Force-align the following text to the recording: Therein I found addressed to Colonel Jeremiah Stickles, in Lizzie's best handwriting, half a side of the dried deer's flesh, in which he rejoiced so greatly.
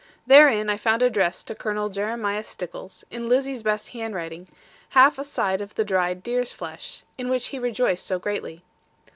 Therein 0.25 0.67
I 0.71 0.77
found 0.77 1.03
addressed 1.03 1.45
to 1.45 1.53
Colonel 1.53 1.87
Jeremiah 1.89 2.43
Stickles, 2.43 3.03
in 3.11 3.29
Lizzie's 3.29 3.61
best 3.61 3.89
handwriting, 3.89 4.47
half 4.89 5.19
a 5.19 5.23
side 5.23 5.61
of 5.61 5.75
the 5.75 5.85
dried 5.85 6.23
deer's 6.23 6.51
flesh, 6.51 7.03
in 7.19 7.29
which 7.29 7.49
he 7.49 7.59
rejoiced 7.59 8.07
so 8.07 8.17
greatly. 8.17 8.63